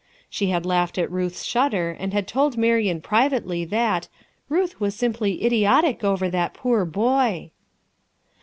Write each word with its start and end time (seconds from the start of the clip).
She 0.31 0.47
had 0.47 0.65
laughed 0.65 0.97
at 0.97 1.11
Ruth's 1.11 1.43
shudder 1.43 1.91
and 1.91 2.11
had 2.11 2.27
told 2.27 2.57
Marian 2.57 3.01
privately 3.01 3.65
that 3.65 4.07
"Ruth 4.49 4.79
was 4.79 4.95
simply 4.95 5.45
idiotic 5.45 6.03
over 6.03 6.27
that 6.27 6.55
poor 6.55 6.85
boy." 6.85 7.51